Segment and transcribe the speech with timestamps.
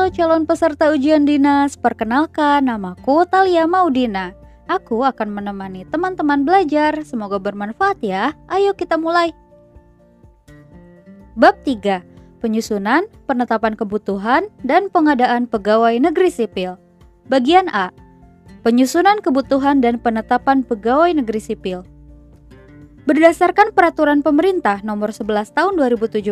[0.00, 4.32] Halo calon peserta ujian dinas, perkenalkan namaku Talia Maudina.
[4.64, 8.32] Aku akan menemani teman-teman belajar, semoga bermanfaat ya.
[8.48, 9.36] Ayo kita mulai.
[11.36, 12.00] Bab 3.
[12.40, 16.80] Penyusunan, penetapan kebutuhan, dan pengadaan pegawai negeri sipil.
[17.28, 17.92] Bagian A.
[18.64, 21.84] Penyusunan kebutuhan dan penetapan pegawai negeri sipil.
[23.04, 26.24] Berdasarkan peraturan pemerintah nomor 11 tahun 2017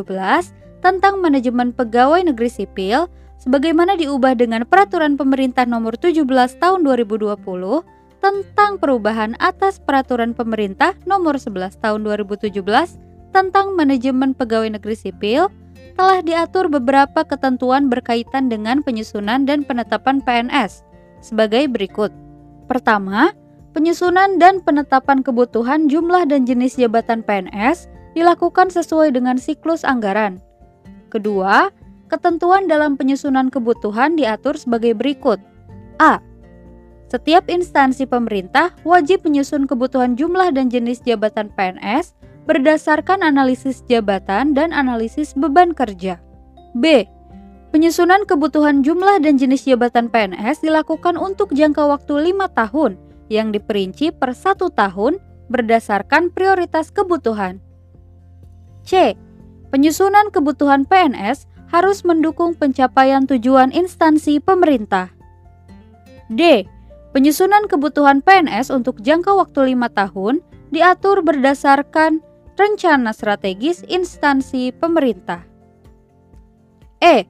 [0.80, 6.26] tentang manajemen pegawai negeri sipil sebagaimana diubah dengan peraturan pemerintah nomor 17
[6.58, 7.38] tahun 2020
[8.18, 12.58] tentang perubahan atas peraturan pemerintah nomor 11 tahun 2017
[13.30, 15.46] tentang manajemen pegawai negeri sipil
[15.94, 20.86] telah diatur beberapa ketentuan berkaitan dengan penyusunan dan penetapan PNS
[21.18, 22.14] sebagai berikut.
[22.70, 23.34] Pertama,
[23.74, 30.38] penyusunan dan penetapan kebutuhan jumlah dan jenis jabatan PNS dilakukan sesuai dengan siklus anggaran.
[31.10, 31.70] Kedua,
[32.08, 35.38] ketentuan dalam penyusunan kebutuhan diatur sebagai berikut.
[36.00, 36.18] A.
[37.08, 42.12] Setiap instansi pemerintah wajib menyusun kebutuhan jumlah dan jenis jabatan PNS
[42.44, 46.20] berdasarkan analisis jabatan dan analisis beban kerja.
[46.76, 47.04] B.
[47.68, 52.96] Penyusunan kebutuhan jumlah dan jenis jabatan PNS dilakukan untuk jangka waktu lima tahun
[53.28, 55.20] yang diperinci per satu tahun
[55.52, 57.60] berdasarkan prioritas kebutuhan.
[58.84, 59.12] C.
[59.68, 65.12] Penyusunan kebutuhan PNS harus mendukung pencapaian tujuan instansi pemerintah.
[66.28, 66.64] D.
[67.12, 72.20] Penyusunan kebutuhan PNS untuk jangka waktu lima tahun diatur berdasarkan
[72.58, 75.44] rencana strategis instansi pemerintah.
[77.00, 77.24] E.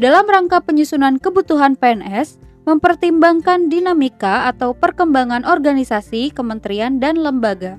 [0.00, 7.76] Dalam rangka penyusunan kebutuhan PNS, mempertimbangkan dinamika atau perkembangan organisasi, kementerian, dan lembaga.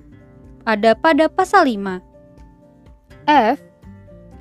[0.70, 2.04] Ada pada pasal 5.
[3.26, 3.58] F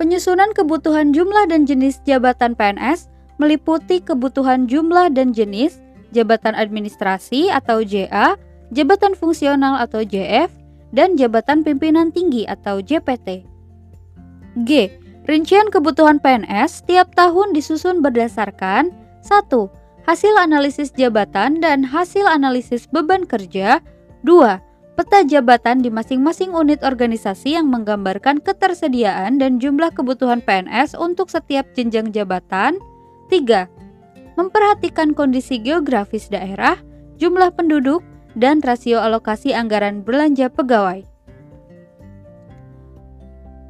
[0.00, 5.76] Penyusunan kebutuhan jumlah dan jenis jabatan PNS meliputi kebutuhan jumlah dan jenis
[6.16, 8.40] jabatan administrasi atau JA,
[8.72, 10.48] jabatan fungsional atau JF,
[10.96, 13.44] dan jabatan pimpinan tinggi atau JPT.
[14.64, 14.88] G.
[15.28, 18.88] Rincian kebutuhan PNS tiap tahun disusun berdasarkan
[19.28, 19.52] 1.
[20.08, 23.84] Hasil analisis jabatan dan hasil analisis beban kerja
[24.24, 24.69] 2
[25.00, 31.64] peta jabatan di masing-masing unit organisasi yang menggambarkan ketersediaan dan jumlah kebutuhan PNS untuk setiap
[31.72, 32.76] jenjang jabatan.
[33.32, 34.36] 3.
[34.36, 36.76] Memperhatikan kondisi geografis daerah,
[37.16, 38.04] jumlah penduduk,
[38.36, 41.00] dan rasio alokasi anggaran belanja pegawai.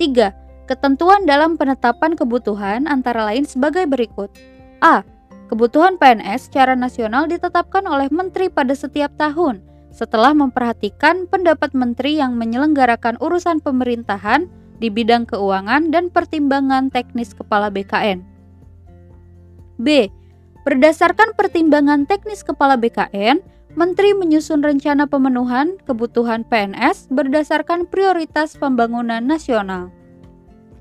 [0.03, 0.35] 3.
[0.67, 4.35] Ketentuan dalam penetapan kebutuhan antara lain sebagai berikut.
[4.83, 5.07] A.
[5.47, 12.39] Kebutuhan PNS secara nasional ditetapkan oleh menteri pada setiap tahun setelah memperhatikan pendapat menteri yang
[12.39, 14.47] menyelenggarakan urusan pemerintahan
[14.79, 18.25] di bidang keuangan dan pertimbangan teknis kepala BKN.
[19.77, 20.09] B.
[20.65, 23.41] Berdasarkan pertimbangan teknis kepala BKN,
[23.79, 29.95] Menteri menyusun rencana pemenuhan kebutuhan PNS berdasarkan prioritas pembangunan nasional.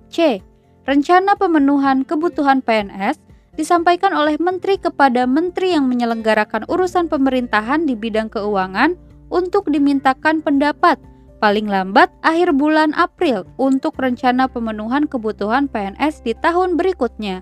[0.10, 0.42] C.
[0.90, 3.22] Rencana pemenuhan kebutuhan PNS
[3.58, 8.94] disampaikan oleh menteri kepada menteri yang menyelenggarakan urusan pemerintahan di bidang keuangan
[9.30, 10.98] untuk dimintakan pendapat
[11.40, 17.42] paling lambat akhir bulan April untuk rencana pemenuhan kebutuhan PNS di tahun berikutnya.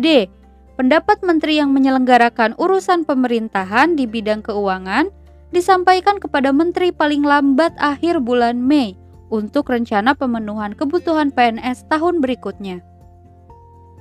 [0.00, 0.26] D.
[0.74, 5.06] Pendapat menteri yang menyelenggarakan urusan pemerintahan di bidang keuangan
[5.54, 8.98] disampaikan kepada menteri paling lambat akhir bulan Mei
[9.30, 12.82] untuk rencana pemenuhan kebutuhan PNS tahun berikutnya.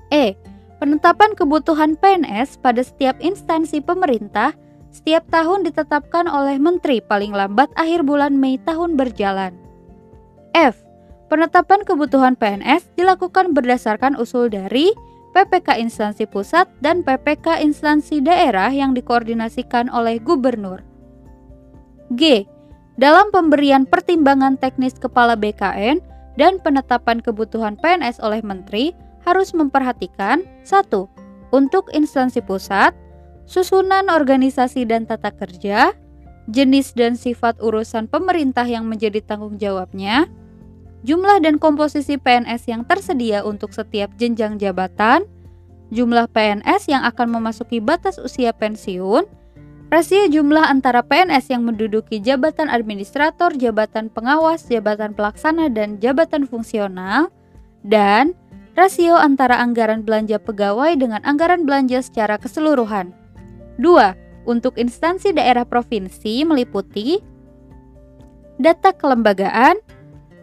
[0.10, 0.34] E
[0.82, 4.56] Penetapan kebutuhan PNS pada setiap instansi pemerintah
[4.94, 9.58] setiap tahun ditetapkan oleh menteri paling lambat akhir bulan Mei tahun berjalan.
[10.54, 10.78] F.
[11.34, 14.94] Penetapan kebutuhan PNS dilakukan berdasarkan usul dari
[15.34, 20.86] PPK instansi pusat dan PPK instansi daerah yang dikoordinasikan oleh gubernur.
[22.14, 22.46] G.
[23.02, 25.98] Dalam pemberian pertimbangan teknis kepala BKN
[26.38, 31.08] dan penetapan kebutuhan PNS oleh menteri, harus memperhatikan satu
[31.54, 32.98] Untuk instansi pusat,
[33.46, 35.94] susunan organisasi dan tata kerja,
[36.50, 40.26] jenis dan sifat urusan pemerintah yang menjadi tanggung jawabnya,
[41.06, 45.30] jumlah dan komposisi PNS yang tersedia untuk setiap jenjang jabatan,
[45.94, 49.30] jumlah PNS yang akan memasuki batas usia pensiun,
[49.94, 57.30] rasio jumlah antara PNS yang menduduki jabatan administrator, jabatan pengawas, jabatan pelaksana, dan jabatan fungsional,
[57.86, 58.34] dan
[58.74, 63.14] rasio antara anggaran belanja pegawai dengan anggaran belanja secara keseluruhan.
[63.78, 64.46] 2.
[64.50, 67.22] Untuk instansi daerah provinsi meliputi
[68.60, 69.80] data kelembagaan,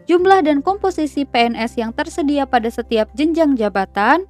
[0.09, 4.25] jumlah dan komposisi PNS yang tersedia pada setiap jenjang jabatan,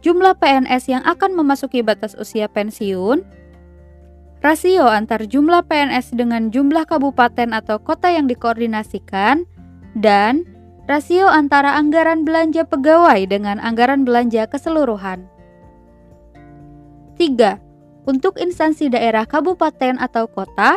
[0.00, 3.22] jumlah PNS yang akan memasuki batas usia pensiun,
[4.40, 9.44] rasio antar jumlah PNS dengan jumlah kabupaten atau kota yang dikoordinasikan,
[9.94, 10.53] dan
[10.84, 15.24] rasio antara anggaran belanja pegawai dengan anggaran belanja keseluruhan.
[17.16, 18.04] 3.
[18.04, 20.76] Untuk instansi daerah kabupaten atau kota,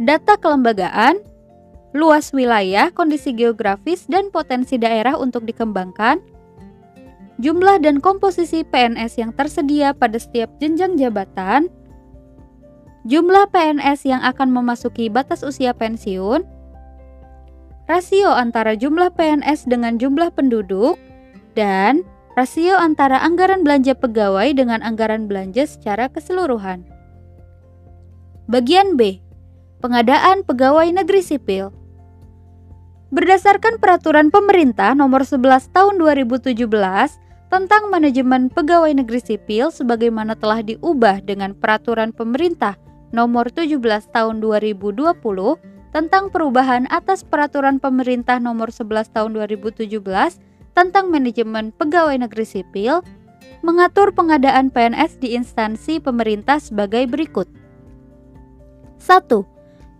[0.00, 1.20] data kelembagaan,
[1.92, 6.16] luas wilayah, kondisi geografis, dan potensi daerah untuk dikembangkan,
[7.36, 11.68] jumlah dan komposisi PNS yang tersedia pada setiap jenjang jabatan,
[13.04, 16.53] jumlah PNS yang akan memasuki batas usia pensiun,
[17.84, 20.96] rasio antara jumlah PNS dengan jumlah penduduk,
[21.52, 22.02] dan
[22.34, 26.84] rasio antara anggaran belanja pegawai dengan anggaran belanja secara keseluruhan.
[28.48, 29.20] Bagian B.
[29.80, 31.72] Pengadaan pegawai negeri sipil.
[33.12, 36.56] Berdasarkan peraturan pemerintah nomor 11 tahun 2017
[37.52, 42.74] tentang manajemen pegawai negeri sipil sebagaimana telah diubah dengan peraturan pemerintah
[43.14, 43.78] nomor 17
[44.10, 45.14] tahun 2020
[45.94, 49.94] tentang perubahan atas peraturan pemerintah nomor 11 tahun 2017
[50.74, 52.98] tentang manajemen pegawai negeri sipil
[53.62, 57.46] mengatur pengadaan PNS di instansi pemerintah sebagai berikut.
[58.98, 59.30] 1.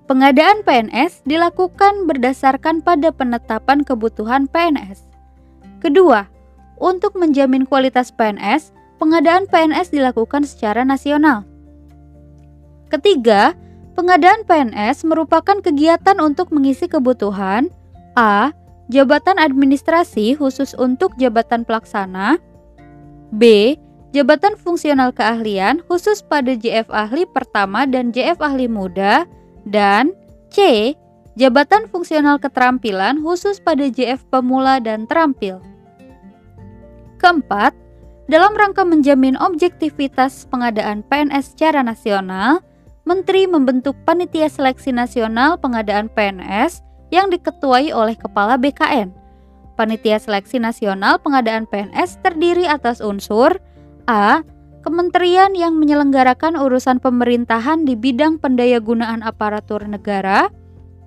[0.05, 5.07] Pengadaan PNS dilakukan berdasarkan pada penetapan kebutuhan PNS.
[5.81, 6.29] Kedua,
[6.77, 11.49] untuk menjamin kualitas PNS, pengadaan PNS dilakukan secara nasional.
[12.93, 13.57] Ketiga,
[13.95, 17.71] pengadaan PNS merupakan kegiatan untuk mengisi kebutuhan
[18.19, 18.51] A.
[18.93, 22.37] Jabatan administrasi khusus untuk jabatan pelaksana
[23.33, 23.75] B.
[24.13, 29.25] Jabatan fungsional keahlian khusus pada JF ahli pertama dan JF ahli muda
[29.65, 30.13] dan
[30.53, 30.93] C.
[31.35, 35.59] Jabatan fungsional keterampilan khusus pada JF pemula dan terampil.
[37.19, 37.75] Keempat,
[38.31, 42.63] dalam rangka menjamin objektivitas pengadaan PNS secara nasional,
[43.05, 46.81] Menteri membentuk Panitia Seleksi Nasional Pengadaan PNS
[47.13, 49.13] yang diketuai oleh Kepala BKN.
[49.77, 53.61] Panitia Seleksi Nasional Pengadaan PNS terdiri atas unsur
[54.09, 54.41] A.
[54.81, 60.49] Kementerian yang menyelenggarakan urusan pemerintahan di bidang pendayagunaan aparatur negara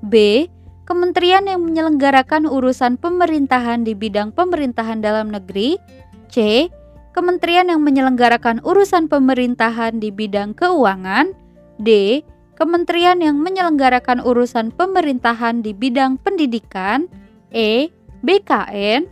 [0.06, 0.46] B.
[0.86, 5.82] Kementerian yang menyelenggarakan urusan pemerintahan di bidang pemerintahan dalam negeri
[6.30, 6.70] C.
[7.18, 11.47] Kementerian yang menyelenggarakan urusan pemerintahan di bidang keuangan.
[11.82, 12.22] D.
[12.58, 17.06] Kementerian yang menyelenggarakan urusan pemerintahan di bidang pendidikan.
[17.54, 17.94] E.
[18.26, 19.06] BKN.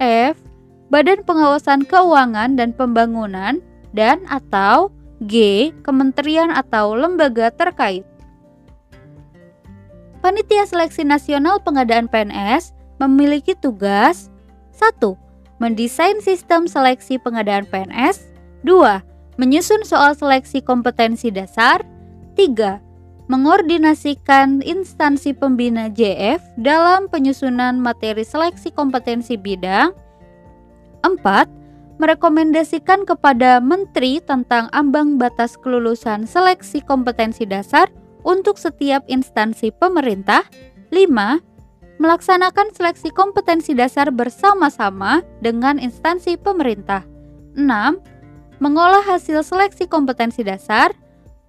[0.00, 0.36] F.
[0.90, 3.62] Badan Pengawasan Keuangan dan Pembangunan
[3.96, 4.92] dan atau
[5.24, 5.68] G.
[5.84, 8.04] Kementerian atau lembaga terkait.
[10.20, 14.28] Panitia Seleksi Nasional Pengadaan PNS memiliki tugas
[14.76, 15.00] 1
[15.60, 18.32] mendesain sistem seleksi pengadaan PNS.
[18.64, 19.36] 2.
[19.36, 21.84] Menyusun soal seleksi kompetensi dasar.
[22.40, 22.80] 3.
[23.28, 29.92] Mengordinasikan instansi pembina JF dalam penyusunan materi seleksi kompetensi bidang.
[31.04, 31.20] 4.
[32.00, 37.92] Merekomendasikan kepada Menteri tentang ambang batas kelulusan seleksi kompetensi dasar
[38.24, 40.48] untuk setiap instansi pemerintah.
[40.88, 41.44] 5
[42.00, 47.04] melaksanakan seleksi kompetensi dasar bersama-sama dengan instansi pemerintah.
[47.52, 48.00] 6.
[48.64, 50.96] Mengolah hasil seleksi kompetensi dasar.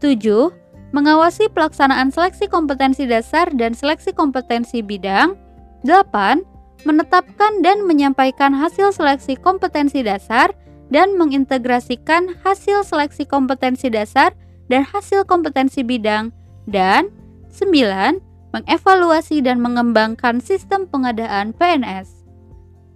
[0.03, 0.60] 7.
[0.91, 5.39] Mengawasi pelaksanaan seleksi kompetensi dasar dan seleksi kompetensi bidang.
[5.87, 6.43] 8.
[6.83, 10.51] Menetapkan dan menyampaikan hasil seleksi kompetensi dasar
[10.91, 14.35] dan mengintegrasikan hasil seleksi kompetensi dasar
[14.67, 16.35] dan hasil kompetensi bidang.
[16.67, 17.07] Dan
[17.55, 18.19] 9
[18.51, 22.27] mengevaluasi dan mengembangkan sistem pengadaan PNS.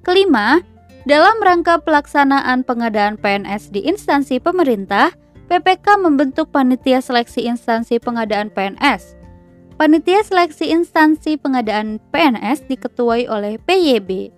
[0.04, 0.60] Kelima,
[1.08, 9.16] dalam rangka pelaksanaan pengadaan PNS di instansi pemerintah, PPK membentuk panitia seleksi instansi pengadaan PNS.
[9.76, 14.32] Panitia seleksi instansi pengadaan PNS diketuai oleh PYB.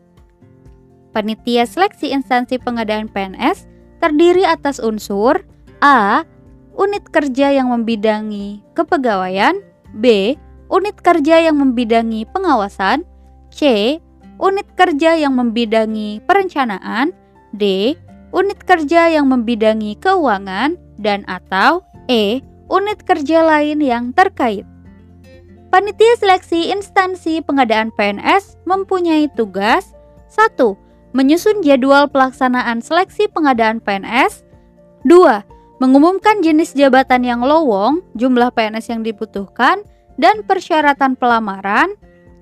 [1.14, 3.70] Panitia seleksi instansi pengadaan PNS
[4.04, 5.46] terdiri atas unsur
[5.80, 6.26] A.
[6.78, 9.58] Unit kerja yang membidangi kepegawaian
[9.98, 10.38] B
[10.68, 13.08] unit kerja yang membidangi pengawasan,
[13.52, 13.96] C.
[14.38, 17.10] Unit kerja yang membidangi perencanaan,
[17.56, 17.96] D.
[18.36, 22.42] Unit kerja yang membidangi keuangan, dan atau E.
[22.68, 24.68] Unit kerja lain yang terkait.
[25.72, 29.96] Panitia seleksi instansi pengadaan PNS mempunyai tugas
[30.32, 30.56] 1.
[31.16, 34.44] Menyusun jadwal pelaksanaan seleksi pengadaan PNS
[35.08, 35.80] 2.
[35.80, 39.86] Mengumumkan jenis jabatan yang lowong, jumlah PNS yang dibutuhkan,
[40.18, 41.94] dan persyaratan pelamaran.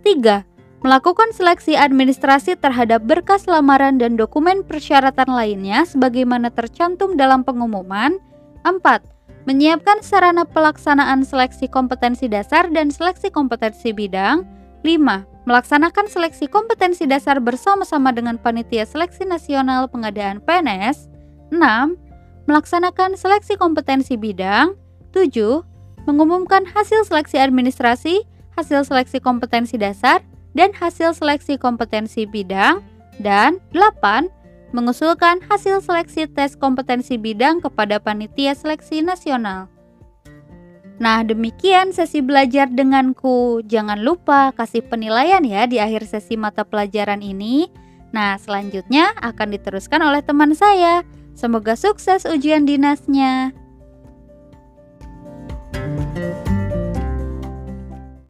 [0.07, 0.47] 3.
[0.85, 8.21] Melakukan seleksi administrasi terhadap berkas lamaran dan dokumen persyaratan lainnya sebagaimana tercantum dalam pengumuman.
[8.65, 9.45] 4.
[9.45, 14.41] Menyiapkan sarana pelaksanaan seleksi kompetensi dasar dan seleksi kompetensi bidang.
[14.81, 15.45] 5.
[15.45, 21.13] Melaksanakan seleksi kompetensi dasar bersama-sama dengan Panitia Seleksi Nasional Pengadaan PNS.
[21.53, 21.93] 6.
[22.49, 24.73] Melaksanakan seleksi kompetensi bidang.
[25.13, 25.61] 7.
[26.09, 28.25] Mengumumkan hasil seleksi administrasi,
[28.57, 30.25] hasil seleksi kompetensi dasar,
[30.57, 32.81] dan hasil seleksi kompetensi bidang.
[33.21, 34.34] Dan 8.
[34.75, 39.71] Mengusulkan hasil seleksi tes kompetensi bidang kepada Panitia Seleksi Nasional.
[40.99, 43.63] Nah, demikian sesi belajar denganku.
[43.63, 47.71] Jangan lupa kasih penilaian ya di akhir sesi mata pelajaran ini.
[48.11, 51.07] Nah, selanjutnya akan diteruskan oleh teman saya.
[51.39, 53.55] Semoga sukses ujian dinasnya.